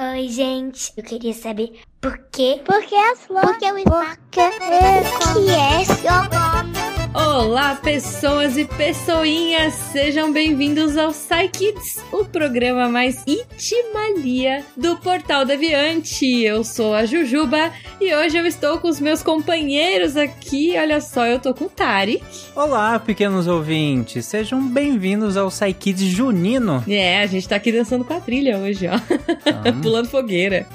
[0.00, 0.92] Oi, gente.
[0.96, 2.62] Eu queria saber por quê?
[2.64, 3.50] Por que as flores?
[3.50, 9.72] Por que o Porque o que é Olá, pessoas e pessoinhas!
[9.72, 16.42] Sejam bem-vindos ao Psy Kids, o programa mais itimalia do Portal Deviante.
[16.42, 20.74] Eu sou a Jujuba e hoje eu estou com os meus companheiros aqui.
[20.76, 22.22] Olha só, eu tô com o Tarek.
[22.54, 24.26] Olá, pequenos ouvintes!
[24.26, 26.84] Sejam bem-vindos ao Psy Kids Junino.
[26.86, 28.96] É, a gente tá aqui dançando quadrilha hoje, ó.
[28.96, 29.80] Hum.
[29.82, 30.66] Pulando fogueira.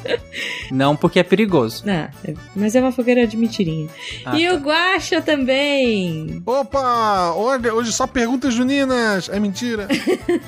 [0.72, 1.84] Não porque é perigoso.
[1.88, 2.10] Ah,
[2.56, 3.88] mas é uma fogueira de mentirinha.
[4.26, 4.54] Ah, e tá.
[4.54, 6.23] o Guaxa também.
[6.46, 7.34] Opa!
[7.36, 9.30] Olha, hoje só perguntas juninas.
[9.30, 9.88] É mentira.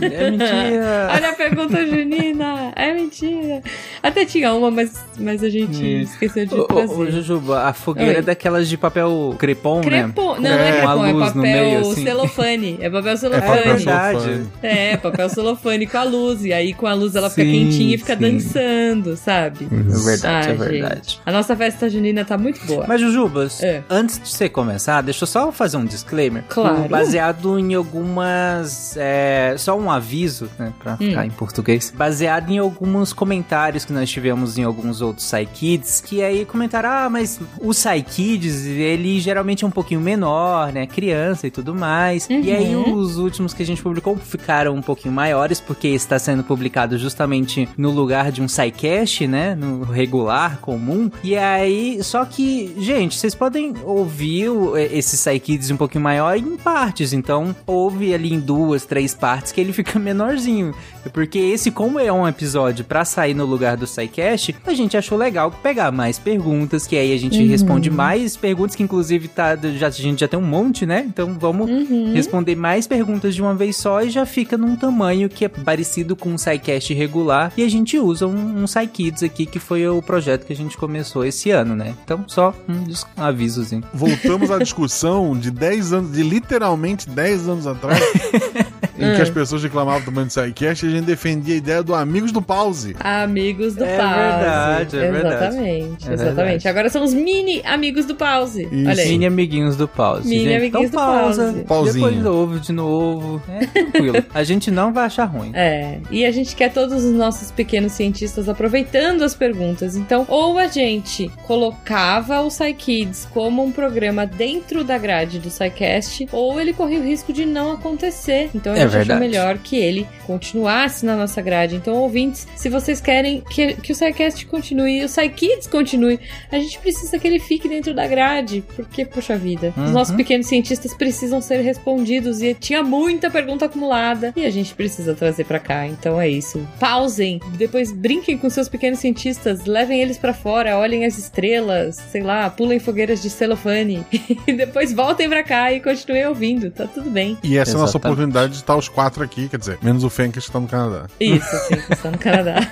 [0.01, 1.09] É mentira!
[1.13, 2.71] Olha a pergunta junina.
[2.75, 3.61] É mentira.
[4.03, 6.01] Até tinha uma, mas, mas a gente Hum.
[6.01, 6.93] esqueceu de Ô, ô, trazer.
[6.93, 8.17] ô, Jujuba, a fogueira Oi.
[8.19, 10.03] é daquelas de papel crepom, né?
[10.03, 10.35] Crepom.
[10.35, 12.03] Não, não é É, crepom, é papel meio, assim.
[12.03, 12.77] celofane.
[12.81, 13.47] É papel É celofane.
[13.47, 14.21] papel verdade.
[14.21, 14.47] celofane.
[14.63, 16.43] É, papel celofane com a luz.
[16.45, 18.21] E aí com a luz ela fica Sim, quentinha e fica sim.
[18.21, 19.65] dançando, sabe?
[19.71, 20.95] É verdade, Ah, é verdade.
[20.95, 21.21] gente.
[21.25, 22.85] A nossa festa junina tá muito boa.
[22.87, 23.83] Mas, Jujubas, É.
[23.89, 26.43] antes de você começar, deixa eu só fazer um disclaimer.
[26.49, 26.87] Claro.
[26.89, 28.95] Baseado em algumas.
[28.97, 30.73] é, só um aviso, né?
[30.79, 30.97] Pra Hum.
[30.97, 31.93] ficar em português.
[31.95, 36.01] Baseado em alguns comentários que nós tivemos em alguns outros Psykids.
[36.01, 40.85] Que aí comentaram: ah, mas o Psykids, ele geralmente é um pouquinho menor, né?
[40.85, 42.27] Criança e tudo mais.
[42.29, 42.93] E aí Uhum.
[42.95, 47.67] os últimos que a gente publicou ficaram um pouquinho maiores, porque está sendo publicado justamente
[47.77, 49.55] no lugar de um SciCast, né?
[49.55, 51.09] No regular, comum.
[51.23, 54.49] E aí, só que, gente, vocês podem ouvir
[54.91, 55.17] esse
[55.55, 57.13] SciKids um pouquinho maior em partes.
[57.13, 60.73] Então, ouve ali em duas, três partes que ele fica menorzinho.
[61.13, 65.17] Porque esse, como é um episódio pra sair no lugar do SciCast, a gente achou
[65.17, 67.47] legal pegar mais perguntas, que aí a gente Uhum.
[67.47, 71.05] responde mais perguntas, que inclusive tá, já, a gente já tem um monte, né?
[71.07, 72.13] Então vamos Uhum.
[72.13, 76.15] responder mais perguntas de uma vez só e já fica num tamanho que é parecido
[76.15, 77.51] com um SciCast regular.
[77.57, 80.77] E a gente usa um, um SciKids aqui, que foi o projeto que a gente
[80.77, 81.93] começou esse ano, né?
[82.03, 82.83] Então, só um
[83.21, 83.83] avisozinho.
[83.93, 88.01] Voltamos à discussão de 10 anos, de literalmente 10 anos atrás,
[88.97, 91.93] em que as pessoas reclamavam do do SciCast e a gente defendia a ideia do
[91.93, 92.95] Amigos do Pause.
[92.99, 94.15] Amigos do É Pause.
[94.15, 95.35] verdade, é verdade.
[95.35, 96.35] Exatamente, É exatamente.
[96.35, 96.67] verdade.
[96.67, 98.63] Agora são os mini amigos do Pause.
[98.71, 98.89] Isso.
[98.89, 99.09] Olha aí.
[99.09, 100.27] Mini amiguinhos do pause.
[100.27, 100.55] Mini gente.
[100.55, 101.63] amiguinhos então, do pausa, pause.
[101.63, 102.05] Pauzinho.
[102.09, 103.41] Depois ouve de novo.
[103.49, 104.23] É tranquilo.
[104.33, 105.51] a gente não vai achar ruim.
[105.53, 109.95] É, e a gente quer todos os nossos pequenos cientistas aproveitando as perguntas.
[109.95, 116.27] Então, ou a gente colocava o PsyKids como um programa dentro da grade do PsyCast,
[116.31, 118.49] ou ele corria o risco de não acontecer.
[118.53, 119.19] Então É gente achou verdade.
[119.19, 121.75] melhor que ele continuasse na nossa grade.
[121.75, 126.19] Então, ouvintes, se vocês querem que, que o PsyCast continue e o PsyKids continue,
[126.51, 128.63] a gente precisa que ele fique dentro da grade.
[128.75, 129.91] Porque, poxa vida, os Uhum.
[129.91, 135.13] nossos pequenos cientistas precisam ser respondidos e tinha muita pergunta acumulada e a gente precisa
[135.13, 135.85] trazer pra cá.
[135.87, 136.65] Então é isso.
[136.79, 142.21] Pausem, depois brinquem com seus pequenos cientistas, levem eles pra fora, olhem as estrelas, sei
[142.21, 144.05] lá, pulem fogueiras de celofane
[144.47, 146.69] e depois voltem pra cá e continuem ouvindo.
[146.71, 147.37] Tá tudo bem.
[147.43, 147.97] E essa é a nossa Exatamente.
[148.13, 151.07] oportunidade de estar os quatro aqui, quer dizer, menos o Fenker que está no Canadá.
[151.19, 152.55] Isso, assim, que está no Canadá.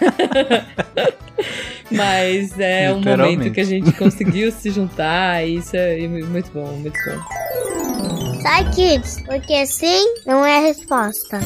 [1.92, 6.66] Mas é um momento que a gente conseguiu se juntar e isso é muito bom,
[6.74, 8.42] muito bom.
[8.42, 11.40] Sai, kids, porque sim não é a resposta.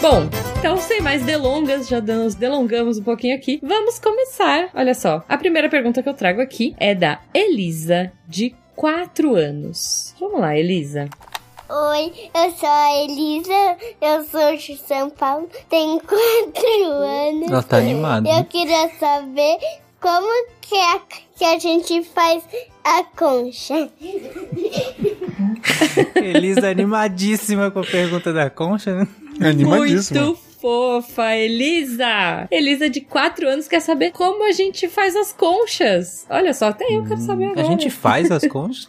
[0.00, 3.58] Bom, então sem mais delongas, já nos delongamos um pouquinho aqui.
[3.62, 4.68] Vamos começar.
[4.74, 10.14] Olha só, a primeira pergunta que eu trago aqui é da Elisa, de 4 anos.
[10.18, 11.08] Vamos lá, Elisa.
[11.68, 16.12] Oi, eu sou a Elisa, eu sou de São Paulo, tenho 4
[16.92, 17.50] anos.
[17.50, 18.28] Ela tá animada.
[18.28, 19.56] Eu queria saber
[20.00, 20.28] como
[20.60, 21.00] que a,
[21.36, 22.42] que a gente faz
[22.84, 23.88] a concha.
[26.16, 29.08] Elisa animadíssima com a pergunta da concha, né?
[29.40, 30.20] É animadíssimo.
[30.20, 32.48] Muito fofa, Elisa!
[32.50, 36.24] Elisa, de 4 anos, quer saber como a gente faz as conchas.
[36.30, 37.60] Olha só, até eu quero saber agora.
[37.60, 38.88] A gente faz as conchas?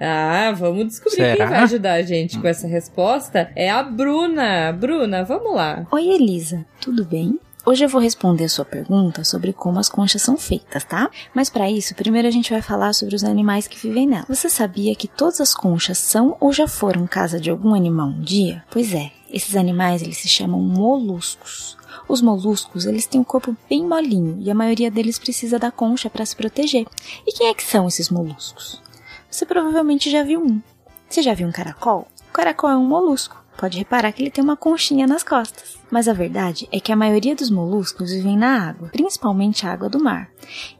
[0.00, 1.36] Ah, vamos descobrir Será?
[1.36, 3.52] quem vai ajudar a gente com essa resposta.
[3.54, 4.72] É a Bruna.
[4.72, 5.86] Bruna, vamos lá.
[5.92, 7.38] Oi, Elisa, tudo bem?
[7.64, 11.10] Hoje eu vou responder a sua pergunta sobre como as conchas são feitas, tá?
[11.34, 14.24] Mas para isso, primeiro a gente vai falar sobre os animais que vivem nela.
[14.28, 18.20] Você sabia que todas as conchas são ou já foram casa de algum animal um
[18.20, 18.62] dia?
[18.70, 21.76] Pois é, esses animais eles se chamam moluscos.
[22.08, 26.08] Os moluscos, eles têm um corpo bem molinho e a maioria deles precisa da concha
[26.08, 26.86] para se proteger.
[27.26, 28.82] E quem é que são esses moluscos?
[29.30, 30.62] Você provavelmente já viu um.
[31.08, 32.08] Você já viu um caracol?
[32.30, 33.36] O caracol é um molusco.
[33.56, 35.78] Pode reparar que ele tem uma conchinha nas costas.
[35.90, 39.88] Mas a verdade é que a maioria dos moluscos vivem na água, principalmente a água
[39.88, 40.28] do mar.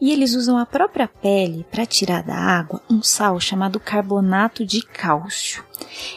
[0.00, 4.82] E eles usam a própria pele para tirar da água um sal chamado carbonato de
[4.82, 5.64] cálcio.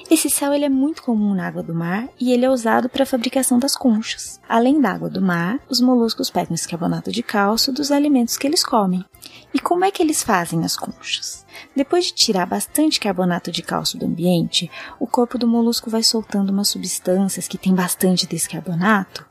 [0.09, 3.03] Esse sal ele é muito comum na água do mar e ele é usado para
[3.03, 4.39] a fabricação das conchas.
[4.47, 8.47] Além da água do mar, os moluscos pegam esse carbonato de cálcio dos alimentos que
[8.47, 9.05] eles comem.
[9.53, 11.45] E como é que eles fazem as conchas?
[11.75, 14.69] Depois de tirar bastante carbonato de cálcio do ambiente,
[14.99, 19.25] o corpo do molusco vai soltando umas substâncias que tem bastante desse carbonato,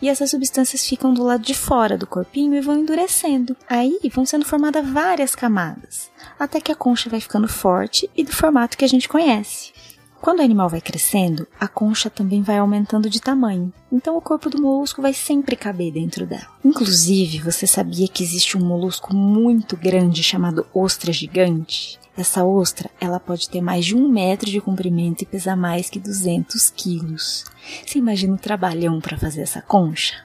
[0.00, 3.56] e essas substâncias ficam do lado de fora do corpinho e vão endurecendo.
[3.68, 8.32] Aí vão sendo formadas várias camadas, até que a concha vai ficando forte e do
[8.32, 9.72] formato que a gente conhece.
[10.24, 14.48] Quando o animal vai crescendo, a concha também vai aumentando de tamanho, então o corpo
[14.48, 16.46] do molusco vai sempre caber dentro dela.
[16.64, 22.00] Inclusive, você sabia que existe um molusco muito grande chamado ostra gigante?
[22.16, 26.00] Essa ostra, ela pode ter mais de um metro de comprimento e pesar mais que
[26.00, 27.44] 200 quilos.
[27.84, 30.23] Você imagina o trabalhão para fazer essa concha?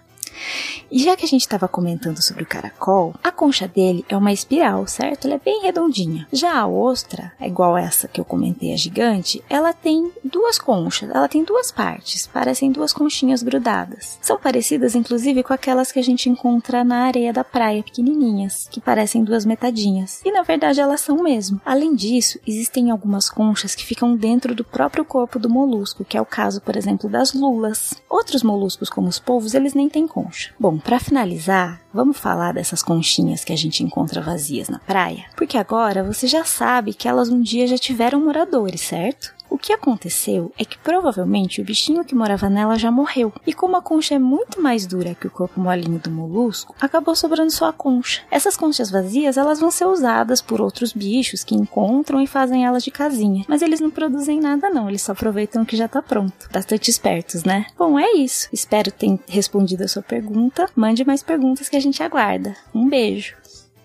[0.91, 4.31] E já que a gente estava comentando sobre o caracol, a concha dele é uma
[4.31, 5.25] espiral, certo?
[5.25, 6.27] Ela é bem redondinha.
[6.31, 11.27] Já a ostra, igual essa que eu comentei, a gigante, ela tem duas conchas, ela
[11.27, 14.18] tem duas partes, parecem duas conchinhas grudadas.
[14.21, 18.81] São parecidas, inclusive, com aquelas que a gente encontra na areia da praia, pequenininhas, que
[18.81, 20.21] parecem duas metadinhas.
[20.25, 21.62] E na verdade elas são mesmo.
[21.65, 26.21] Além disso, existem algumas conchas que ficam dentro do próprio corpo do molusco, que é
[26.21, 27.94] o caso, por exemplo, das lulas.
[28.09, 30.29] Outros moluscos, como os polvos, eles nem têm concha.
[30.60, 35.26] Bom, para finalizar, vamos falar dessas conchinhas que a gente encontra vazias na praia?
[35.36, 39.34] Porque agora você já sabe que elas um dia já tiveram moradores, certo?
[39.50, 43.75] O que aconteceu é que provavelmente o bichinho que morava nela já morreu, e como
[43.75, 47.66] a concha é muito mais dura que o corpo molinho do molusco, acabou sobrando só
[47.66, 48.22] a concha.
[48.30, 52.84] Essas conchas vazias elas vão ser usadas por outros bichos que encontram e fazem elas
[52.84, 56.01] de casinha, mas eles não produzem nada não, eles só aproveitam o que já tá
[56.01, 56.48] pronto.
[56.51, 57.66] Bastante espertos, né?
[57.78, 58.48] Bom, é isso.
[58.54, 60.69] Espero ter respondido a sua pergunta.
[60.75, 62.56] Mande mais perguntas que a gente aguarda.
[62.74, 63.38] Um beijo.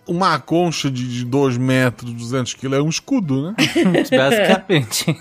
[0.07, 3.55] Uma concha de 2 metros, 200 quilos é um escudo, né?
[4.11, 5.17] Basicamente.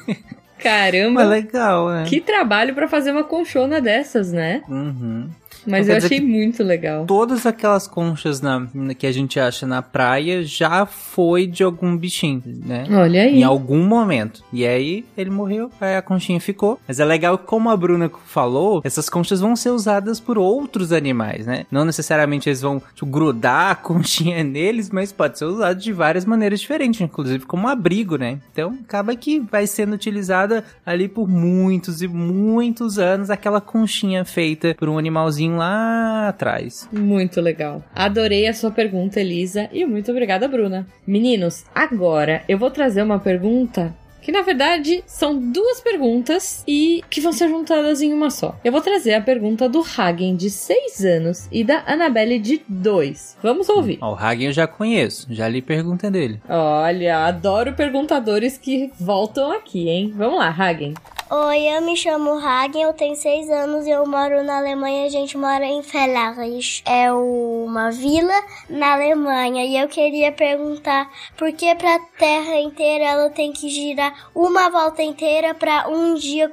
[0.59, 2.05] Caramba, Mas legal, né?
[2.07, 4.61] que trabalho pra fazer uma conchona dessas, né?
[4.69, 5.29] Uhum.
[5.65, 7.05] Mas Então eu achei muito legal.
[7.05, 8.67] Todas aquelas conchas na,
[8.97, 12.85] que a gente acha na praia já foi de algum bichinho, né?
[12.91, 13.39] Olha aí.
[13.39, 14.43] Em algum momento.
[14.51, 16.79] E aí ele morreu, aí a conchinha ficou.
[16.87, 20.91] Mas é legal que, como a Bruna falou, essas conchas vão ser usadas por outros
[20.91, 21.65] animais, né?
[21.71, 26.25] Não necessariamente eles vão tipo, grudar a conchinha neles, mas pode ser usado de várias
[26.25, 28.39] maneiras diferentes, inclusive como abrigo, né?
[28.51, 34.75] Então acaba que vai sendo utilizada ali por muitos e muitos anos aquela conchinha feita
[34.77, 36.87] por um animalzinho lá atrás.
[36.91, 37.83] Muito legal.
[37.95, 39.69] Adorei a sua pergunta, Elisa.
[39.71, 40.87] E muito obrigada, Bruna.
[41.05, 43.93] Meninos, agora eu vou trazer uma pergunta.
[44.21, 48.57] Que na verdade são duas perguntas e que vão ser juntadas em uma só.
[48.63, 53.37] Eu vou trazer a pergunta do Hagen, de 6 anos, e da Annabelle, de 2.
[53.43, 53.97] Vamos ouvir.
[53.99, 56.39] Ó, o Hagen eu já conheço, já li pergunta dele.
[56.47, 60.13] Olha, adoro perguntadores que voltam aqui, hein?
[60.15, 60.93] Vamos lá, Hagen.
[61.35, 65.07] Oi, eu me chamo Hagen, eu tenho seis anos e eu moro na Alemanha.
[65.07, 66.83] A gente mora em Fellerich.
[66.85, 68.39] É uma vila
[68.69, 69.65] na Alemanha.
[69.65, 75.01] E eu queria perguntar por que pra Terra inteira ela tem que girar uma volta
[75.01, 76.51] inteira pra um dia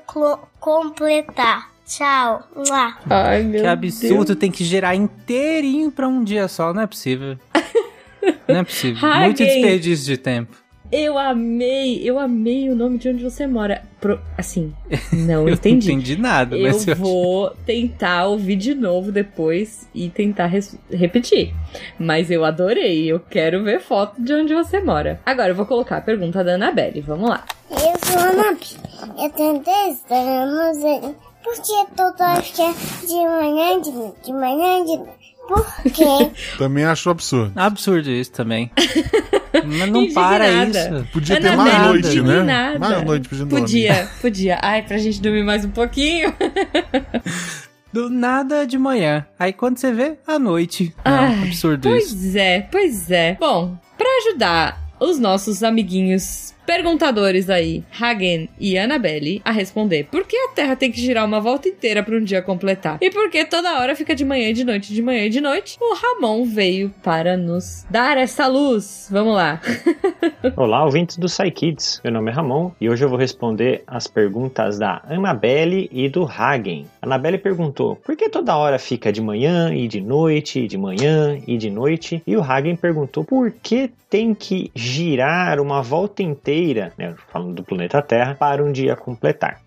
[0.59, 1.69] completar.
[1.87, 2.43] Tchau.
[2.57, 2.97] Mua.
[3.11, 7.37] Ai, meu Que absurdo, tem que gerar inteirinho pra um dia só, não é possível.
[8.49, 9.07] Não é possível.
[9.07, 9.25] Hagen.
[9.25, 10.57] Muito desperdício de tempo.
[10.93, 13.83] Eu amei, eu amei o nome de onde você mora.
[14.01, 14.73] Pro- assim,
[15.13, 15.89] não entendi.
[15.89, 20.77] Não entendi nada, Eu mas eu vou tentar ouvir de novo depois e tentar res-
[20.91, 21.55] repetir.
[21.99, 25.21] Mas eu adorei, eu quero ver foto de onde você mora.
[25.25, 27.45] Agora eu vou colocar a pergunta da Annabelle, vamos lá.
[27.71, 27.77] Eu
[28.11, 29.23] sou a Nabi.
[29.23, 30.77] Eu tenho 10 anos.
[30.79, 32.75] e- Por que toda hora fica
[33.07, 33.91] de manhã, de
[34.27, 35.20] de manhã, de?
[35.51, 36.31] Por quê?
[36.57, 37.53] Também acho absurdo.
[37.57, 38.71] Absurdo isso também.
[39.67, 41.07] Mas não para isso.
[41.13, 42.35] Podia ter mais noite, né?
[42.37, 42.79] indignada.
[42.79, 43.63] Mais noite pra gente dormir.
[43.63, 44.59] Podia, podia.
[44.63, 46.33] Ai, pra gente dormir mais um pouquinho.
[47.93, 49.27] Do nada de manhã.
[49.37, 50.95] Aí quando você vê, à noite.
[51.05, 52.15] Não, Ai, absurdo isso.
[52.17, 53.37] Pois é, pois é.
[53.41, 60.37] Bom, pra ajudar os nossos amiguinhos perguntadores aí, Hagen e Annabelle, a responder por que
[60.37, 63.45] a Terra tem que girar uma volta inteira para um dia completar e por que
[63.45, 66.45] toda hora fica de manhã e de noite, de manhã e de noite, o Ramon
[66.45, 69.09] veio para nos dar essa luz.
[69.11, 69.61] Vamos lá.
[70.57, 72.01] Olá, ouvintes do SciKids.
[72.05, 76.25] Meu nome é Ramon e hoje eu vou responder as perguntas da Annabelle e do
[76.25, 76.87] Hagen.
[77.03, 81.59] Annabelle perguntou por que toda hora fica de manhã e de noite, de manhã e
[81.59, 82.23] de noite?
[82.25, 86.60] E o Hagen perguntou por que tem que girar uma volta inteira,
[86.97, 89.61] né, falando do planeta Terra, para um dia completar.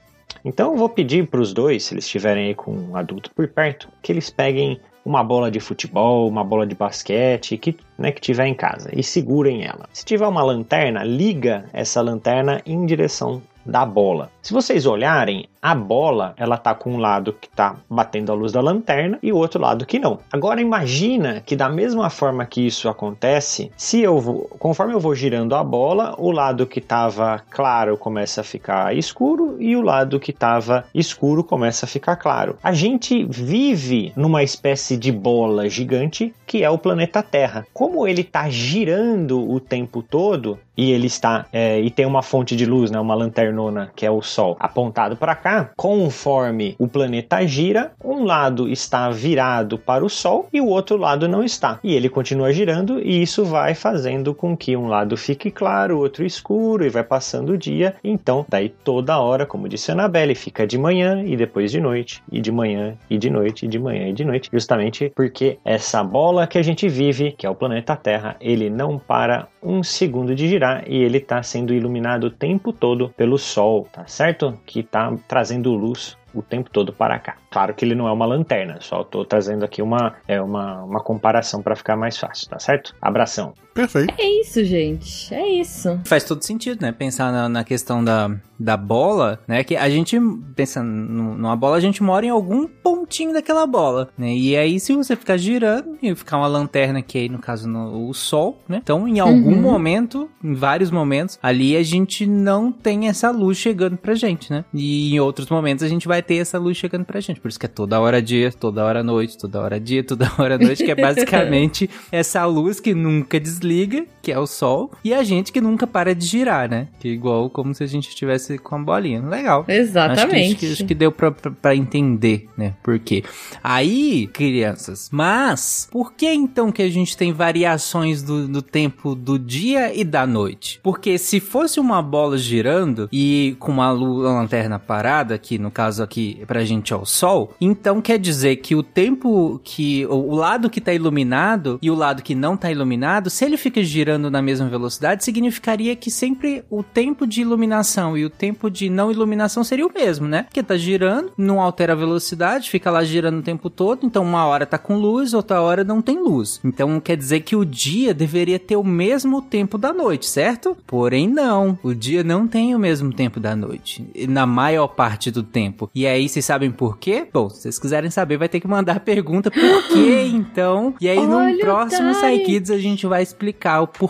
[0.46, 3.48] Então eu vou pedir para os dois, se eles estiverem aí com um adulto por
[3.48, 8.22] perto, que eles peguem uma bola de futebol, uma bola de basquete, que, né, que
[8.22, 9.88] tiver em casa, e segurem ela.
[9.92, 14.32] Se tiver uma lanterna, liga essa lanterna em direção da bola.
[14.44, 18.52] Se vocês olharem, a bola, ela tá com um lado que tá batendo a luz
[18.52, 20.20] da lanterna e o outro lado que não.
[20.30, 25.16] Agora imagina que da mesma forma que isso acontece, se eu vou, conforme eu vou
[25.16, 30.20] girando a bola, o lado que estava claro começa a ficar escuro e o lado
[30.20, 32.58] que estava escuro começa a ficar claro.
[32.62, 37.66] A gente vive numa espécie de bola gigante que é o planeta Terra.
[37.74, 42.56] Como ele está girando o tempo todo, e ele está é, e tem uma fonte
[42.56, 45.70] de luz, né, uma lanternona que é o Sol apontado para cá.
[45.78, 51.28] Conforme o planeta gira, um lado está virado para o Sol e o outro lado
[51.28, 51.80] não está.
[51.84, 56.00] E ele continua girando e isso vai fazendo com que um lado fique claro, o
[56.00, 57.96] outro escuro e vai passando o dia.
[58.04, 62.24] Então, daí toda hora, como disse a Annabelle, fica de manhã e depois de noite
[62.32, 66.04] e de manhã e de noite e de manhã e de noite, justamente porque essa
[66.04, 70.36] bola que a gente vive, que é o planeta Terra, ele não para um segundo
[70.36, 74.23] de girar e ele está sendo iluminado o tempo todo pelo Sol, tá certo?
[74.65, 77.36] Que está trazendo luz o tempo todo para cá.
[77.51, 81.00] Claro que ele não é uma lanterna, só estou trazendo aqui uma, é uma, uma
[81.00, 82.96] comparação para ficar mais fácil, tá certo?
[83.01, 83.53] Abração.
[83.74, 84.13] Perfeito.
[84.18, 85.34] É isso, gente.
[85.34, 86.00] É isso.
[86.06, 86.92] Faz todo sentido, né?
[86.92, 89.63] Pensar na, na questão da, da bola, né?
[89.63, 90.18] Que a gente,
[90.56, 94.34] pensando numa bola, a gente mora em algum pontinho daquela bola, né?
[94.34, 98.10] E aí, se você ficar girando e ficar uma lanterna, que aí, no caso, no,
[98.10, 98.80] o sol, né?
[98.82, 99.62] Então, em algum uhum.
[99.62, 104.63] momento, em vários momentos, ali a gente não tem essa luz chegando pra gente, né?
[104.74, 107.39] E em outros momentos a gente vai ter essa luz chegando pra gente.
[107.39, 110.58] Por isso que é toda hora dia, toda hora noite, toda hora dia, toda hora
[110.58, 115.13] noite, que é basicamente essa luz que nunca desliga, League que é o sol, e
[115.13, 116.88] a gente que nunca para de girar, né?
[116.98, 119.22] Que é igual como se a gente estivesse com a bolinha.
[119.22, 119.65] Legal.
[119.68, 120.22] Exatamente.
[120.22, 122.74] Acho que, acho que, acho que deu pra, pra, pra, entender, né?
[122.82, 123.22] Por quê?
[123.62, 129.38] Aí, crianças, mas por que então que a gente tem variações do, do tempo do
[129.38, 130.80] dia e da noite?
[130.82, 135.70] Porque se fosse uma bola girando e com uma, luz, uma lanterna parada, que no
[135.70, 140.06] caso aqui pra gente é o sol, então quer dizer que o tempo que.
[140.06, 143.84] O lado que tá iluminado e o lado que não tá iluminado, se ele fica
[143.84, 148.89] girando na mesma velocidade, significaria que sempre o tempo de iluminação e o tempo de
[148.89, 150.43] não iluminação seria o mesmo, né?
[150.43, 154.46] Porque tá girando, não altera a velocidade, fica lá girando o tempo todo, então uma
[154.46, 156.60] hora tá com luz, outra hora não tem luz.
[156.63, 160.77] Então quer dizer que o dia deveria ter o mesmo tempo da noite, certo?
[160.86, 161.77] Porém, não.
[161.84, 164.05] O dia não tem o mesmo tempo da noite.
[164.27, 165.89] Na maior parte do tempo.
[165.93, 167.27] E aí, vocês sabem por quê?
[167.32, 170.96] Bom, se vocês quiserem saber, vai ter que mandar a pergunta por quê, então.
[171.00, 172.13] E aí, Olha no próximo
[172.46, 174.02] Kids a gente vai explicar o porquê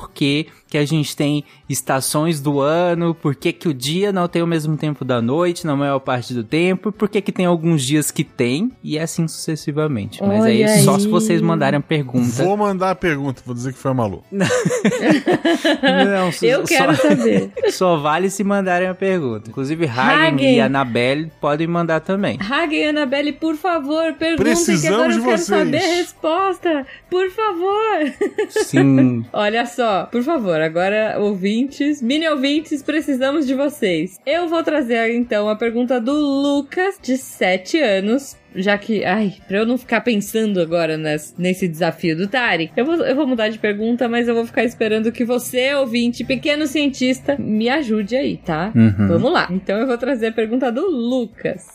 [0.70, 1.44] que a gente tem
[1.74, 5.68] estações do ano, por que, que o dia não tem o mesmo tempo da noite
[5.68, 9.28] na maior parte do tempo, por que, que tem alguns dias que tem, e assim
[9.28, 10.24] sucessivamente.
[10.24, 12.44] Mas Olha aí, aí, só se vocês mandarem a pergunta.
[12.44, 14.24] Vou mandar a pergunta, vou dizer que foi a Malu.
[14.32, 14.48] não,
[16.42, 17.52] Eu quero só, saber.
[17.74, 19.50] Só vale se mandarem a pergunta.
[19.50, 22.38] Inclusive, Hagen, e Annabelle podem mandar também.
[22.40, 25.44] Hagen e Annabelle, por favor, perguntem Precisamos que agora eu quero vocês.
[25.44, 26.88] saber a resposta.
[27.10, 28.14] Por favor.
[28.50, 29.26] Sim.
[29.34, 31.18] Olha só, por favor, agora
[31.64, 34.20] ouvintes, mini ouvintes, precisamos de vocês.
[34.26, 39.60] Eu vou trazer então a pergunta do Lucas, de 7 anos, já que, ai, pra
[39.60, 43.48] eu não ficar pensando agora nesse, nesse desafio do Tari, eu vou, eu vou mudar
[43.48, 48.38] de pergunta, mas eu vou ficar esperando que você, ouvinte, pequeno cientista, me ajude aí,
[48.38, 48.72] tá?
[48.76, 49.08] Uhum.
[49.08, 49.48] Vamos lá.
[49.50, 51.68] Então eu vou trazer a pergunta do Lucas.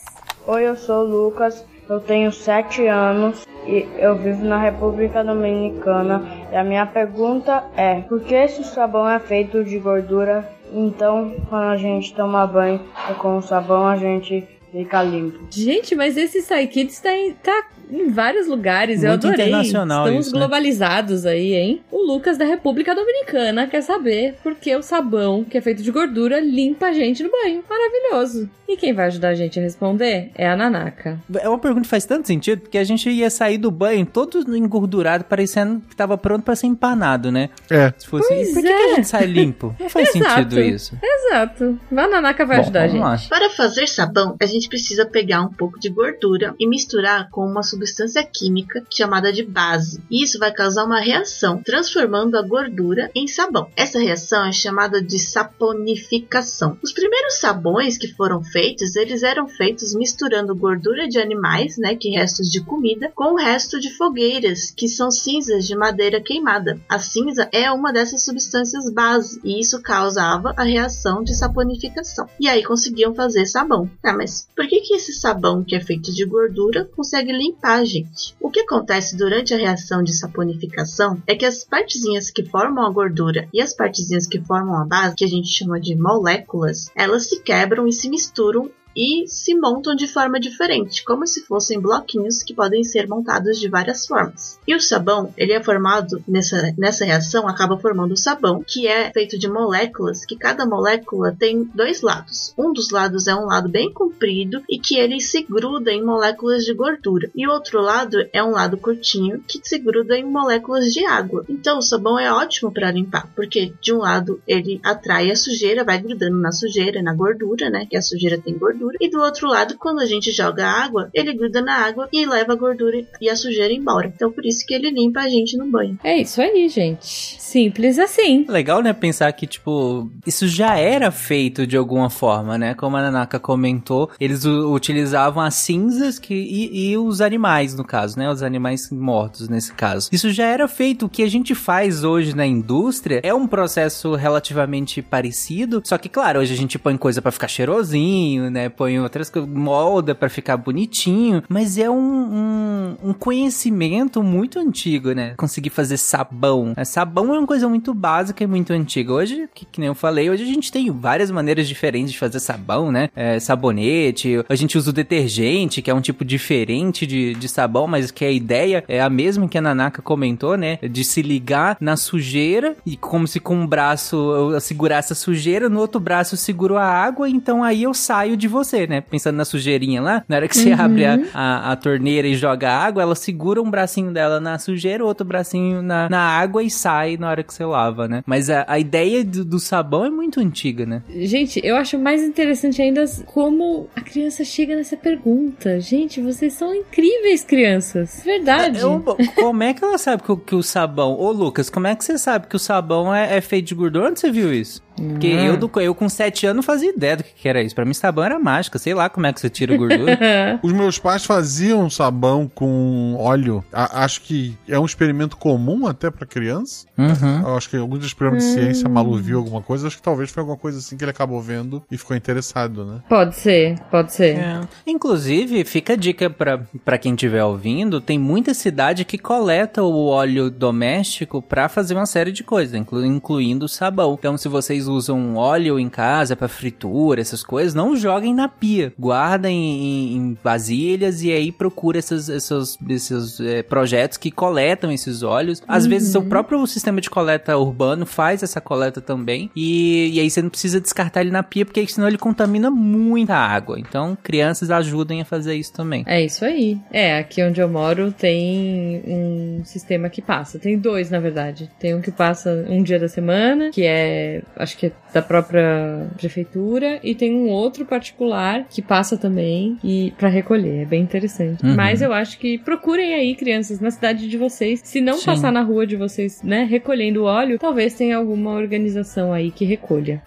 [0.45, 6.23] Oi, eu sou o Lucas, eu tenho 7 anos e eu vivo na República Dominicana.
[6.51, 10.47] E a minha pergunta é: por que esse sabão é feito de gordura?
[10.71, 12.79] Então, quando a gente toma banho
[13.17, 15.47] com o sabão, a gente fica limpo.
[15.49, 19.47] Gente, mas esse Psykids tá, em, tá em vários lugares, Muito eu adorei.
[19.47, 20.39] internacional Estamos isso, né?
[20.41, 21.31] globalizados né?
[21.31, 21.81] aí, hein?
[21.91, 25.91] O Lucas da República Dominicana quer saber por que o sabão, que é feito de
[25.91, 27.63] gordura, limpa a gente no banho.
[27.69, 28.49] Maravilhoso.
[28.67, 31.19] E quem vai ajudar a gente a responder é a Nanaka.
[31.39, 34.55] É uma pergunta que faz tanto sentido, porque a gente ia sair do banho todo
[34.55, 37.49] engordurado, parecendo que tava pronto para ser empanado, né?
[37.67, 37.91] É.
[37.97, 38.77] Se fosse pois por que, é.
[38.77, 39.75] que, a gente sai limpo?
[39.79, 40.95] Não faz sentido isso.
[41.01, 41.79] Exato.
[41.91, 43.01] A Nanaka vai Bom, ajudar a gente.
[43.01, 43.17] Lá.
[43.27, 47.63] Para fazer sabão, a gente precisa pegar um pouco de gordura e misturar com uma
[47.79, 50.01] substância química chamada de base.
[50.11, 53.69] E isso vai causar uma reação, transformando a gordura em sabão.
[53.75, 56.77] Essa reação é chamada de saponificação.
[56.83, 62.09] Os primeiros sabões que foram feitos, eles eram feitos misturando gordura de animais, né, que
[62.09, 66.79] restos de comida, com o resto de fogueiras, que são cinzas de madeira queimada.
[66.89, 72.27] A cinza é uma dessas substâncias base e isso causava a reação de saponificação.
[72.39, 73.89] E aí conseguiam fazer sabão.
[74.03, 77.85] Ah, mas por que, que esse sabão que é feito de gordura consegue limpar a
[77.85, 78.35] gente?
[78.39, 82.91] O que acontece durante a reação de saponificação é que as partezinhas que formam a
[82.91, 87.27] gordura e as partezinhas que formam a base, que a gente chama de moléculas, elas
[87.27, 92.43] se quebram e se misturam e se montam de forma diferente, como se fossem bloquinhos
[92.43, 94.59] que podem ser montados de várias formas.
[94.67, 99.11] E o sabão, ele é formado nessa, nessa reação, acaba formando o sabão, que é
[99.11, 102.53] feito de moléculas, que cada molécula tem dois lados.
[102.57, 106.65] Um dos lados é um lado bem comprido e que ele se gruda em moléculas
[106.65, 110.91] de gordura, e o outro lado é um lado curtinho que se gruda em moléculas
[110.91, 111.45] de água.
[111.47, 115.83] Então o sabão é ótimo para limpar, porque de um lado ele atrai a sujeira,
[115.83, 117.85] vai grudando na sujeira, na gordura, né?
[117.85, 118.97] Que a sujeira tem gordura gordura.
[119.01, 122.53] E do outro lado, quando a gente joga água, ele gruda na água e leva
[122.53, 124.11] a gordura e a sujeira embora.
[124.15, 125.99] Então por isso que ele limpa a gente no banho.
[126.03, 127.39] É isso aí, gente.
[127.39, 128.45] Simples assim.
[128.47, 128.93] Legal, né?
[128.93, 132.73] Pensar que, tipo, isso já era feito de alguma forma, né?
[132.73, 138.17] Como a Nanaka comentou, eles utilizavam as cinzas que, e, e, os animais, no caso,
[138.17, 138.29] né?
[138.29, 140.09] Os animais mortos, nesse caso.
[140.11, 141.07] Isso já era feito.
[141.07, 145.81] O que a gente faz hoje na indústria é um processo relativamente parecido.
[145.83, 148.68] Só que, claro, hoje a gente põe coisa para ficar cheirosinho, né?
[148.69, 155.11] Põe outras coisas, molda para ficar bonitinho, mas é um, um, um, conhecimento muito antigo,
[155.11, 155.33] né?
[155.37, 156.73] Conseguir fazer sabão.
[156.75, 159.13] É, sabão é uma coisa muito básica e muito antiga.
[159.13, 162.39] Hoje, que, que nem eu falei, hoje a gente tem várias maneiras diferentes de fazer
[162.39, 163.09] sabão, né?
[163.15, 167.87] É, sabonete, a gente usa o detergente, que é um tipo diferente de, de sabão,
[167.87, 170.77] mas que a ideia é a mesma que a Nanaka comentou, né?
[170.77, 175.69] De se ligar na sujeira e como se com um braço eu segurasse a sujeira,
[175.69, 179.01] no outro braço eu seguro a água, então aí eu saio de você você, né?
[179.01, 180.81] Pensando na sujeirinha lá, na hora que você uhum.
[180.81, 185.03] abre a, a, a, torneira e joga água, ela segura um bracinho dela na sujeira,
[185.03, 188.23] outro bracinho na, na água e sai na hora que você lava, né?
[188.25, 191.01] Mas a, a ideia do, do, sabão é muito antiga, né?
[191.09, 195.79] Gente, eu acho mais interessante ainda como a criança chega nessa pergunta.
[195.79, 198.21] Gente, vocês são incríveis, crianças.
[198.23, 198.79] Verdade.
[198.79, 199.03] Eu,
[199.35, 201.13] como é que ela sabe que, que, o sabão.
[201.19, 204.09] Ô, Lucas, como é que você sabe que o sabão é, é feito de gordura?
[204.09, 204.81] Onde você viu isso?
[204.99, 207.75] Porque eu, do, eu com 7 anos não fazia ideia do que, que era isso.
[207.75, 208.77] Pra mim, sabão era mágica.
[208.77, 210.17] Sei lá como é que você tira gordura.
[210.61, 213.63] Os meus pais faziam sabão com óleo.
[213.71, 216.85] A, acho que é um experimento comum até pra criança.
[216.97, 217.41] Uhum.
[217.47, 218.91] Eu acho que alguns experimentos de ciência, hum.
[218.91, 219.87] Malu viu alguma coisa.
[219.87, 222.99] Acho que talvez foi alguma coisa assim que ele acabou vendo e ficou interessado, né?
[223.07, 224.37] Pode ser, pode ser.
[224.37, 224.61] É.
[224.85, 230.07] Inclusive, fica a dica pra, pra quem estiver ouvindo: tem muita cidade que coleta o
[230.07, 234.15] óleo doméstico pra fazer uma série de coisas, inclu, incluindo o sabão.
[234.17, 238.93] Então, se vocês usam óleo em casa para fritura, essas coisas, não joguem na pia.
[238.99, 245.23] Guardem em, em vasilhas e aí procura esses, esses, esses é, projetos que coletam esses
[245.23, 245.61] óleos.
[245.67, 245.89] Às uhum.
[245.89, 249.49] vezes o próprio sistema de coleta urbano faz essa coleta também.
[249.55, 253.35] E, e aí você não precisa descartar ele na pia, porque senão ele contamina muita
[253.35, 253.79] água.
[253.79, 256.03] Então, crianças ajudem a fazer isso também.
[256.07, 256.79] É isso aí.
[256.91, 260.59] É, aqui onde eu moro tem um sistema que passa.
[260.59, 261.69] Tem dois, na verdade.
[261.79, 266.07] Tem um que passa um dia da semana, que é, acho que é da própria
[266.15, 270.83] prefeitura, e tem um outro particular que passa também e para recolher.
[270.83, 271.65] É bem interessante.
[271.65, 271.75] Uhum.
[271.75, 274.79] Mas eu acho que procurem aí, crianças, na cidade de vocês.
[274.81, 275.25] Se não Sim.
[275.25, 280.23] passar na rua de vocês, né, recolhendo óleo, talvez tenha alguma organização aí que recolha.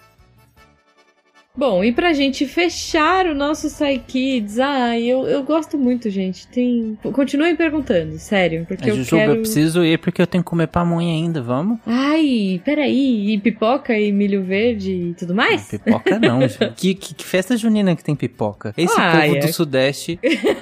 [1.55, 6.47] Bom, e pra gente fechar o nosso Psy Kids, ah, eu, eu gosto muito, gente.
[6.47, 6.97] Tem.
[7.13, 9.31] Continuem perguntando, sério, porque é, eu Jujuba, quero...
[9.33, 11.77] eu preciso ir porque eu tenho que comer pamonha ainda, vamos?
[11.85, 15.71] Ai, peraí, e pipoca e milho verde e tudo mais?
[15.71, 16.39] Não, pipoca não,
[16.75, 18.73] que, que, que, festa junina que tem pipoca?
[18.75, 19.39] Esse ah, povo é.
[19.39, 20.19] do Sudeste,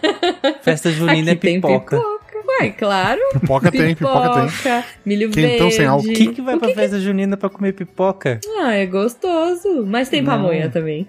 [0.62, 1.96] festa junina Aqui é pipoca.
[1.96, 2.21] Tem pipoca.
[2.62, 3.20] Ué, claro.
[3.34, 4.84] Pipoca tem, pipoca, tem.
[5.06, 5.76] Milho Quentão verde.
[5.76, 6.14] sem álcool.
[6.14, 7.04] Quem que vai o pra que festa que...
[7.04, 8.40] junina pra comer pipoca?
[8.60, 9.86] Ah, é gostoso.
[9.86, 10.32] Mas tem Não.
[10.32, 11.08] pamonha também.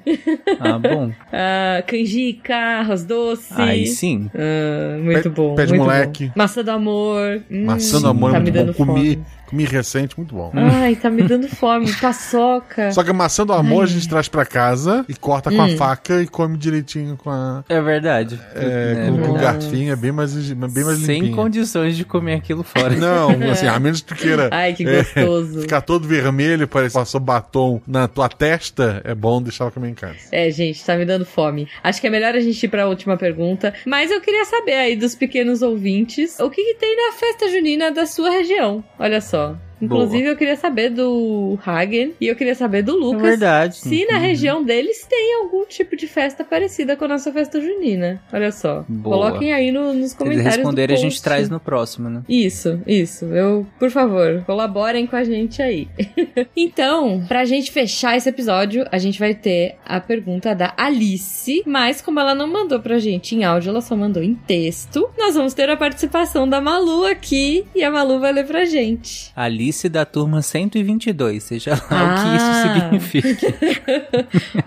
[0.59, 1.13] Ah, bom.
[1.33, 3.53] ah, canjica, arroz doce.
[3.57, 4.31] Aí sim.
[4.35, 5.55] Ah, muito bom.
[5.55, 6.27] Pé de moleque.
[6.27, 6.33] Bom.
[6.37, 7.43] Maçã do amor.
[7.51, 8.87] Maçã do amor, tá muito me dando bom.
[8.87, 10.51] Comi, Comi recente, muito bom.
[10.55, 11.93] Ai, tá me dando fome.
[12.01, 12.91] Paçoca.
[12.91, 13.85] Só que a maçã do amor Ai.
[13.85, 15.75] a gente traz pra casa e corta com hum.
[15.75, 17.63] a faca e come direitinho com a.
[17.69, 18.41] É verdade.
[18.55, 21.37] É, é com, o garfinho é bem mais, bem mais Sem limpinho.
[21.37, 22.97] condições de comer aquilo fora.
[22.97, 24.49] Não, assim, a menos que tu queira.
[24.51, 25.59] Ai, que gostoso.
[25.59, 29.71] É, ficar todo vermelho, parece que passou batom na tua testa, é bom deixar ela
[29.71, 30.17] comer em casa.
[30.33, 31.69] É, gente, tá me dando fome.
[31.85, 33.75] Acho que é melhor a gente ir pra última pergunta.
[33.85, 37.93] Mas eu queria saber aí dos pequenos ouvintes o que, que tem na festa junina
[37.93, 38.83] da sua região.
[38.99, 39.42] Olha só.
[39.43, 39.72] Cool.
[39.83, 43.23] Inclusive, eu queria saber do Hagen e eu queria saber do Lucas.
[43.23, 43.77] É verdade.
[43.77, 44.21] Se na Uhum.
[44.23, 48.23] região deles tem algum tipo de festa parecida com a nossa festa junina.
[48.33, 48.85] Olha só.
[48.89, 49.17] Boa.
[49.27, 50.55] Coloquem aí no- nos Se comentários.
[50.55, 52.23] do responderem, a gente traz no próximo, né?
[52.29, 53.25] Isso, isso.
[53.27, 55.89] Eu, por favor, colaborem com a gente aí.
[56.57, 62.01] então, pra gente fechar esse episódio, a gente vai ter a pergunta da Alice, mas
[62.01, 65.55] como ela não mandou pra gente em áudio, ela só mandou em texto, nós vamos
[65.55, 69.33] ter a participação da Malu aqui e a Malu vai ler pra gente.
[69.35, 72.15] Alice da turma 122, seja lá Ah.
[72.15, 73.55] o que isso significa.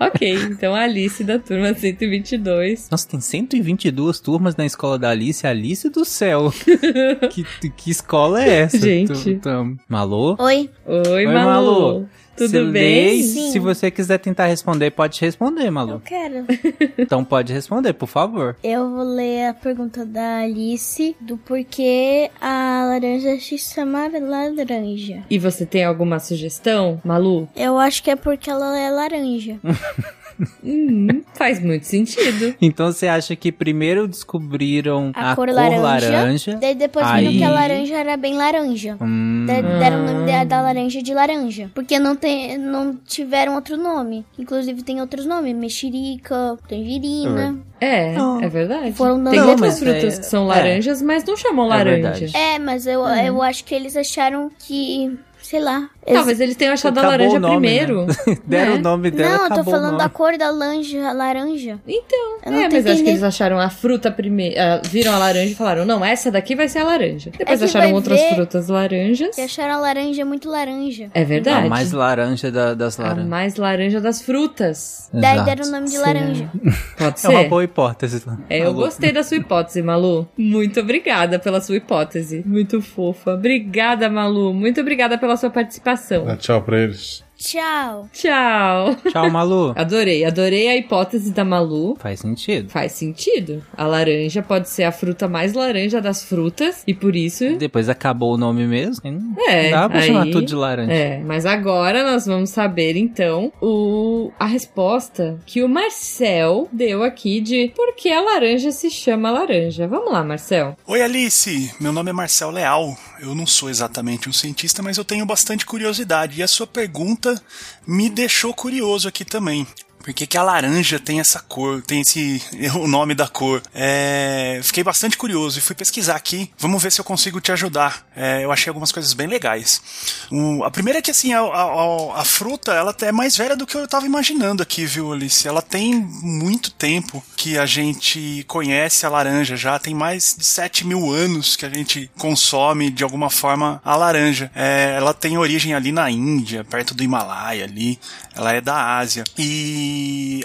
[0.00, 2.88] ok, então a Alice da turma 122.
[2.90, 5.46] Nossa, tem 122 turmas na escola da Alice.
[5.46, 6.52] Alice do céu.
[7.30, 8.78] que, que escola é essa?
[8.78, 9.12] Gente.
[9.12, 10.36] Tu- tu- Malô?
[10.38, 11.44] Oi, Oi, Oi, Malu.
[11.44, 12.08] Malu.
[12.36, 13.22] Tudo Se bem?
[13.22, 13.50] Sim.
[13.50, 16.00] Se você quiser tentar responder, pode responder, eu Malu.
[16.04, 16.44] quero.
[16.98, 18.56] Então pode responder, por favor.
[18.62, 25.22] Eu vou ler a pergunta da Alice do porquê a laranja se chama laranja.
[25.30, 27.48] E você tem alguma sugestão, Malu?
[27.54, 29.58] Eu acho que é porque ela é laranja.
[30.64, 32.54] Hum, faz muito sentido.
[32.60, 35.80] Então você acha que primeiro descobriram A a, cor cor, laranja.
[36.10, 36.58] laranja?
[36.60, 38.96] Daí depois Aí- viram que a laranja era bem laranja.
[39.00, 41.70] Hum, Deram o nome da, da laranja de laranja.
[41.74, 44.24] Porque não, tem, não tiveram outro nome.
[44.38, 45.54] Inclusive tem outros nomes.
[45.56, 47.58] Mexerica, tangerina.
[47.80, 48.92] É, é verdade.
[48.92, 50.56] Foram dando Tem outras frutas é- que são é.
[50.56, 52.02] laranjas, mas não chamam É laranja.
[52.10, 52.36] verdade.
[52.36, 55.16] É, mas eu, eu acho que eles acharam que...
[55.42, 55.88] Sei lá.
[56.12, 58.06] Talvez eles tenham achado a Acabou laranja o nome, primeiro.
[58.46, 58.78] Deram né?
[58.78, 61.12] o nome dela, Não, eu tô falando da cor da laranja.
[61.12, 61.78] laranja.
[61.86, 63.08] Então, Eu não é, mas acho que entendendo.
[63.08, 64.56] eles acharam a fruta primeiro.
[64.84, 67.30] viram a laranja e falaram: não, essa daqui vai ser a laranja.
[67.36, 69.36] Depois que acharam outras frutas laranjas.
[69.36, 71.10] E acharam a laranja muito laranja.
[71.14, 71.66] É verdade.
[71.66, 73.26] A mais laranja da- das A laranjas.
[73.28, 75.08] mais laranja das frutas.
[75.12, 75.44] Daí Exato.
[75.46, 76.50] deram o nome de laranja.
[76.98, 77.28] Pode É ser.
[77.28, 78.22] uma boa hipótese.
[78.48, 78.76] É, eu Malu.
[78.76, 80.28] gostei da sua hipótese, Malu.
[80.36, 82.42] Muito obrigada pela sua hipótese.
[82.46, 83.32] Muito fofa.
[83.34, 84.52] Obrigada, Malu.
[84.54, 85.95] Muito obrigada pela sua participação.
[86.24, 87.24] Dá tchau pra eles.
[87.38, 88.08] Tchau.
[88.14, 88.96] Tchau.
[89.12, 89.72] Tchau, Malu.
[89.76, 91.94] Adorei, adorei a hipótese da Malu.
[92.00, 92.70] Faz sentido.
[92.70, 93.62] Faz sentido.
[93.76, 97.56] A laranja pode ser a fruta mais laranja das frutas e por isso.
[97.58, 99.02] Depois acabou o nome mesmo.
[99.10, 100.90] Não É, dá pra aí- chamar tudo de laranja.
[100.90, 107.42] É, mas agora nós vamos saber então o a resposta que o Marcel deu aqui
[107.42, 109.86] de por que a laranja se chama laranja.
[109.86, 110.74] Vamos lá, Marcel.
[110.86, 112.96] Oi Alice, meu nome é Marcel Leal.
[113.18, 116.38] Eu não sou exatamente um cientista, mas eu tenho bastante curiosidade.
[116.38, 117.40] E a sua pergunta
[117.86, 119.66] me deixou curioso aqui também.
[120.06, 122.40] Por que, que a laranja tem essa cor, tem esse
[122.78, 123.60] o nome da cor?
[123.74, 126.48] É, fiquei bastante curioso e fui pesquisar aqui.
[126.56, 128.06] Vamos ver se eu consigo te ajudar.
[128.14, 129.82] É, eu achei algumas coisas bem legais.
[130.30, 133.66] O- a primeira é que assim a, a- a fruta ela é mais velha do
[133.66, 135.48] que eu estava imaginando aqui, viu, Alice?
[135.48, 139.76] Ela tem muito tempo que a gente conhece a laranja já.
[139.76, 144.52] Tem mais de 7 mil anos que a gente consome de alguma forma a laranja.
[144.54, 147.98] É, ela tem origem ali na Índia, perto do Himalaia ali.
[148.36, 149.24] Ela é da Ásia.
[149.36, 149.95] E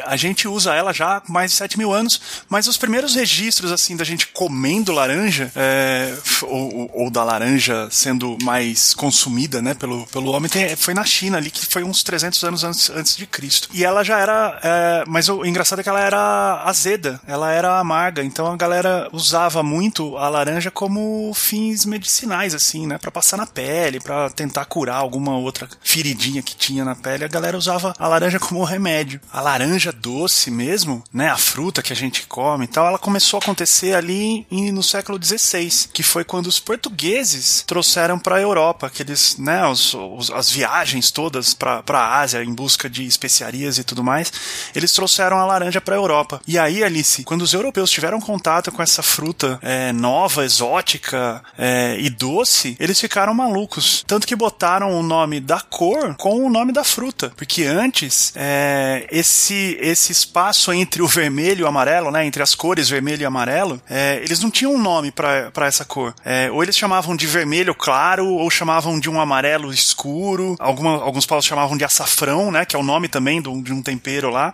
[0.06, 3.72] a gente usa ela já há mais de 7 mil anos, mas os primeiros registros
[3.72, 10.06] assim da gente comendo laranja, é, ou, ou- da laranja sendo mais consumida né, pelo,
[10.08, 13.26] pelo homem, tem- foi na China ali, que foi uns 300 anos antes, antes de
[13.28, 13.68] Cristo.
[13.74, 14.60] E ela já era.
[14.64, 19.10] é, mas o engraçado é que ela era azeda, ela era amarga, então a galera
[19.12, 22.98] usava muito a laranja como fins medicinais, assim, né?
[22.98, 27.26] Pra passar na pele, pra tentar curar alguma outra feridinha que tinha na pele.
[27.26, 29.20] A galera usava a laranja como remédio.
[29.34, 31.30] A laranja doce mesmo, né?
[31.30, 34.84] A fruta que a gente come e tal, ela começou a acontecer ali em- no
[34.84, 39.66] século XVI, que foi quando os portugueses trouxeram pra Europa, aqueles, né?
[39.68, 44.32] Os, os- as viagens todas pra, pra Ásia em busca de especiarias e tudo mais,
[44.76, 46.42] eles trouxeram a laranja pra Europa.
[46.48, 51.98] E aí, Alice, quando os europeus tiveram contato com essa fruta é, nova, exótica é,
[52.00, 54.04] e doce, eles ficaram malucos.
[54.06, 57.32] Tanto que botaram o nome da cor com o nome da fruta.
[57.36, 62.54] Porque antes, é, esse, esse espaço entre o vermelho e o amarelo, né, entre as
[62.54, 66.14] cores vermelho e amarelo, é, eles não tinham um nome pra essa cor.
[66.26, 70.56] É, ou eles chamavam de vermelho claro, ou chamavam de um amarelo escuro.
[70.60, 73.82] Alguma, alguns povos chamavam de açafrão, né, que é o nome também do- de um
[73.82, 74.54] tempero lá.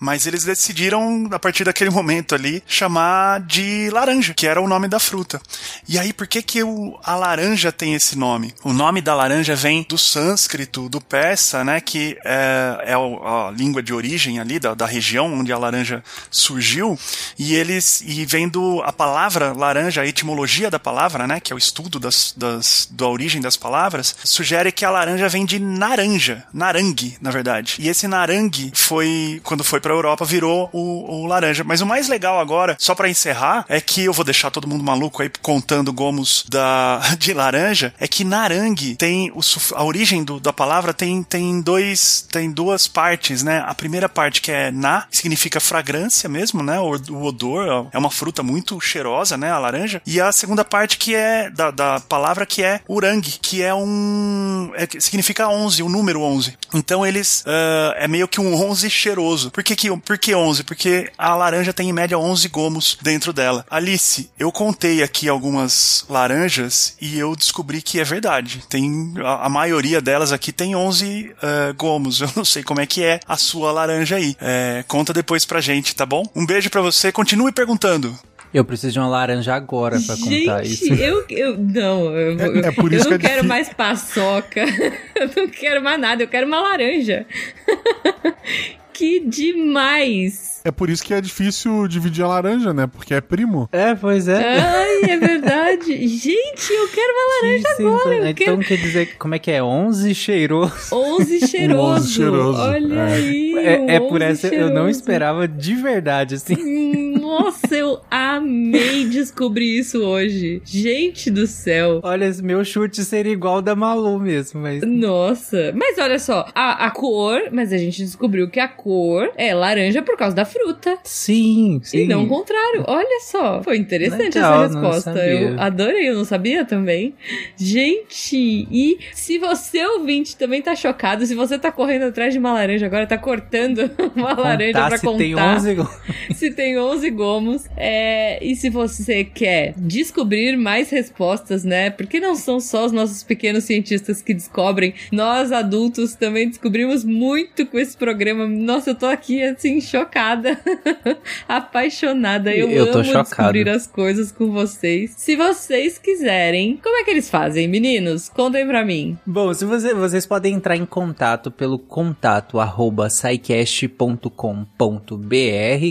[0.00, 4.88] Mas eles decidiram, a partir daquele momento ali, chamar de laranja, que era o nome
[4.88, 5.40] da fruta.
[5.88, 8.54] E aí, por que que o, a laranja tem esse nome?
[8.64, 13.82] O nome da laranja vem do sânscrito, do persa, né, que é, é a língua
[13.82, 16.98] de origem ali da, da região onde a laranja surgiu,
[17.38, 21.58] e eles e vendo a palavra laranja, a etimologia da palavra, né, que é o
[21.58, 27.16] estudo das, das, da origem das palavras, sugere que a laranja vem de naranja, narangue,
[27.20, 27.76] na verdade.
[27.78, 31.64] E esse narangue foi, quando foi pra Europa, virou o, o laranja.
[31.64, 34.84] Mas o mais legal agora, só pra encerrar, é que eu vou deixar todo mundo
[34.84, 39.40] maluco aí contando gomos da, de laranja, é que narangue tem o,
[39.74, 43.64] a origem do- da palavra tem, tem dois tem duas partes, né?
[43.66, 46.78] A primeira parte que é na, que significa fragrância mesmo, né?
[46.80, 49.50] O, o odor, é uma fruta muito cheirosa, né?
[49.50, 50.02] A laranja.
[50.06, 54.70] E a segunda parte que é da, da palavra que é urangue, que é um
[54.74, 56.56] é, significa 11, o número 11.
[56.74, 59.50] Então eles ah, é meio que um 11 cheiroso.
[59.50, 60.64] Por que que por que 11?
[60.64, 63.64] Porque a laranja tem em média 11 gomos dentro dela.
[63.70, 68.62] Alice, eu contei aqui algumas laranjas e eu descobri que é verdade.
[68.68, 72.20] Tem a, a maioria delas aqui tem 11 ah, gomos.
[72.28, 74.36] Eu não sei como é que é a sua laranja aí.
[74.40, 76.22] É, conta depois pra gente, tá bom?
[76.34, 77.10] Um beijo pra você.
[77.12, 78.18] Continue perguntando.
[78.52, 80.92] Eu preciso de uma laranja agora pra contar isso.
[80.94, 81.58] eu, eu.
[81.58, 84.62] Não, eu, eu, É por eu isso não que é quero difí- mais paçoca.
[85.14, 87.26] eu não quero mais nada, eu quero uma laranja.
[88.98, 90.60] que demais!
[90.64, 92.88] É por isso que é difícil dividir a laranja, né?
[92.88, 93.68] Porque é primo.
[93.70, 94.58] É, pois é.
[94.58, 96.08] Ai, é verdade.
[96.08, 98.30] Gente, eu quero uma laranja Sim, agora.
[98.30, 99.62] Então quero quer dizer, como é que é?
[99.62, 100.74] 11 cheiroso.
[100.92, 102.00] 11 cheiroso.
[102.02, 103.12] 11 cheiroso, Olha é.
[103.14, 103.54] aí.
[103.54, 104.90] um É, é por 11 essa eu não cheiroso.
[104.90, 107.14] esperava de verdade, assim.
[107.18, 110.60] Nossa, eu amei descobrir isso hoje.
[110.64, 112.00] Gente do céu.
[112.02, 114.82] Olha, esse meu chute seria igual ao da Malu mesmo, mas.
[114.82, 118.87] Nossa, mas olha só, a, a cor, mas a gente descobriu que a cor
[119.36, 120.98] é laranja por causa da fruta.
[121.04, 122.00] Sim, sim.
[122.00, 122.84] E não o contrário.
[122.86, 123.62] Olha só.
[123.62, 125.26] Foi interessante Legal, essa resposta.
[125.26, 127.14] Eu adorei, eu não sabia também.
[127.56, 132.52] Gente, e se você ouvinte também tá chocado, se você tá correndo atrás de uma
[132.52, 135.90] laranja agora, tá cortando uma laranja Contar pra se contar tem 11 go-
[136.34, 137.64] se tem 11 gomos.
[137.76, 141.90] É, e se você quer descobrir mais respostas, né?
[141.90, 144.94] Porque não são só os nossos pequenos cientistas que descobrem.
[145.12, 148.46] Nós, adultos, também descobrimos muito com esse programa.
[148.46, 150.58] Nossa, eu tô aqui, assim, chocada.
[151.48, 152.54] Apaixonada.
[152.54, 153.24] Eu, Eu amo chocado.
[153.24, 155.14] descobrir as coisas com vocês.
[155.16, 158.28] Se vocês quiserem, como é que eles fazem, meninos?
[158.28, 159.16] Contem pra mim.
[159.26, 163.08] Bom, se você, vocês podem entrar em contato pelo contato arroba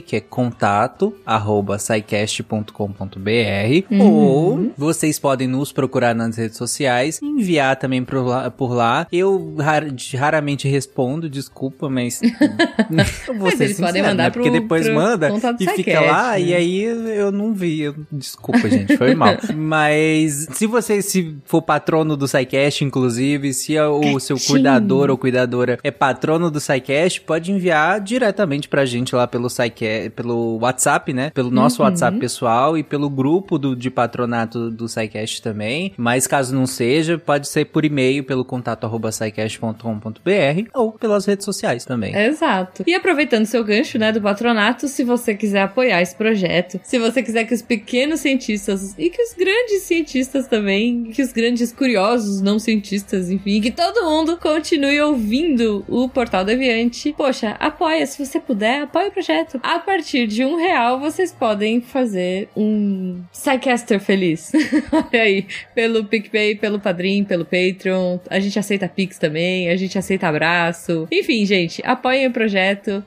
[0.01, 1.77] que é contato arroba
[3.89, 4.01] Uhum.
[4.01, 8.49] ou vocês podem nos procurar nas redes sociais, enviar também por lá.
[8.51, 9.07] Por lá.
[9.11, 12.21] Eu rar- raramente respondo, desculpa, mas.
[13.39, 14.29] Mas eles podem mandar né?
[14.29, 16.41] Porque pro- depois pro manda e fica lá, né?
[16.41, 17.81] e aí eu não vi.
[17.81, 19.35] Eu- desculpa, gente, foi mal.
[19.55, 25.77] Mas se você se for patrono do SciCast, inclusive, se o seu cuidador ou cuidadora
[25.83, 31.29] é patrono do SciCast, pode enviar diretamente pra gente lá pelo SciCast, pelo WhatsApp, né?
[31.31, 31.87] Pelo nosso Uhum.
[31.89, 35.93] WhatsApp pessoal e pelo grupo do, de patronato do SciCast também.
[35.97, 39.09] Mas caso não seja, pode ser por e-mail pelo contato arroba
[40.73, 42.15] ou pelas redes sociais também.
[42.15, 42.66] Exato.
[42.85, 47.21] E aproveitando seu gancho, né, do patronato, se você quiser apoiar esse projeto, se você
[47.23, 52.41] quiser que os pequenos cientistas e que os grandes cientistas também, que os grandes curiosos
[52.41, 58.39] não cientistas, enfim, que todo mundo continue ouvindo o Portal Deviante, poxa, apoia, se você
[58.39, 59.59] puder, apoia o projeto.
[59.63, 64.51] A partir de um real, vocês podem fazer um Psycaster feliz.
[64.91, 68.17] Olha aí, pelo PicPay, pelo Padrim, pelo Patreon.
[68.29, 71.07] A gente aceita Pix também, a gente aceita abraço.
[71.11, 72.46] Enfim, gente, apoiem o projeto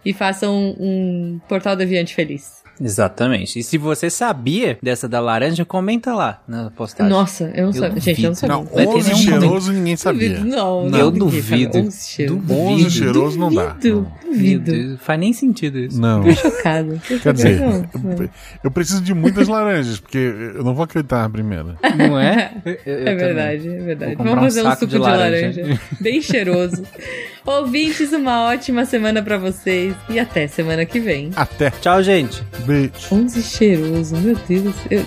[0.05, 2.61] e façam um Portal Deviante feliz.
[2.83, 3.59] Exatamente.
[3.59, 7.13] E se você sabia dessa da laranja, comenta lá na postagem.
[7.13, 8.01] Nossa, eu não Eu sabia.
[8.01, 8.57] Gente, eu não sabia.
[8.57, 10.29] Não, Vai ter 11 nenhum cheiroso ninguém sabia.
[10.31, 11.73] Duvido, Não, Eu não, ninguém duvido.
[11.75, 11.87] sabe.
[11.87, 12.41] Onze cheiroso.
[12.41, 12.61] Duvido.
[12.61, 13.67] 11 cheiroso não dá.
[13.75, 14.73] Duvido, duvido.
[14.73, 16.01] Deus, faz nem sentido isso.
[16.01, 16.23] Não.
[16.25, 16.99] Tô chocada.
[17.07, 18.31] Tô Quer dizer, eu,
[18.65, 21.77] eu preciso de muitas laranjas, porque eu não vou acreditar na primeira.
[21.99, 22.51] Não é?
[22.65, 23.17] Eu- eu É também.
[23.19, 24.15] verdade, é verdade.
[24.17, 25.61] Vamos um fazer um suco de de laranja.
[25.61, 25.81] laranja.
[26.01, 26.83] Bem cheiroso.
[27.45, 29.95] Ouvintes, uma ótima semana pra vocês.
[30.09, 31.31] E até semana que vem.
[31.37, 31.71] Até.
[31.71, 32.43] Tchau, gente.
[32.67, 32.93] Beijo.
[33.11, 34.75] 11 cheiroso, meu Deus.
[34.91, 35.05] Eu,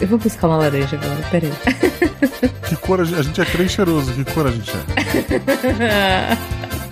[0.00, 1.52] eu vou buscar uma laranja agora, peraí.
[2.68, 4.12] Que cor a gente, a gente é três cheiroso.
[4.12, 6.36] Que cor a gente é?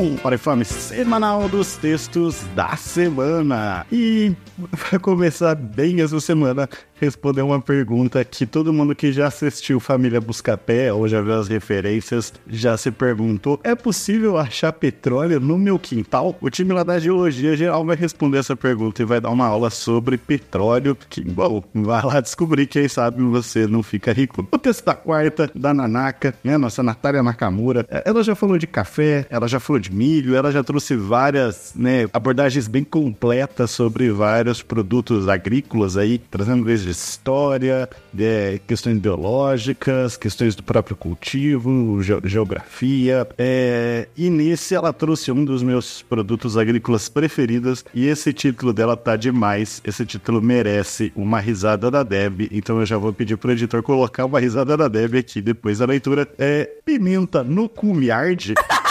[0.00, 3.84] Atenção para infame semanal dos textos da semana.
[3.92, 4.34] E
[4.70, 6.66] para começar bem essa semana,
[7.00, 11.48] responder uma pergunta que todo mundo que já assistiu Família Buscapé ou já viu as
[11.48, 16.36] referências já se perguntou: é possível achar petróleo no meu quintal?
[16.40, 19.70] O time lá da Geologia Geral vai responder essa pergunta e vai dar uma aula
[19.70, 20.96] sobre petróleo.
[21.08, 24.46] Que, bom, vai lá descobrir, quem sabe você não fica rico.
[24.52, 29.26] O texto da quarta, da Nanaka, né, nossa Natália Nakamura, ela já falou de café,
[29.30, 34.62] ela já falou de milho, ela já trouxe várias né, abordagens bem completas sobre vários
[34.62, 43.26] produtos agrícolas aí, trazendo desde história, é, questões biológicas, questões do próprio cultivo, ge geografia.
[43.38, 48.96] É, e nesse ela trouxe um dos meus produtos agrícolas preferidos e esse título dela
[48.96, 49.80] tá demais.
[49.84, 54.24] Esse título merece uma risada da Deb, então eu já vou pedir pro editor colocar
[54.24, 56.28] uma risada da Deb aqui depois da leitura.
[56.38, 58.54] É pimenta no cumiarde.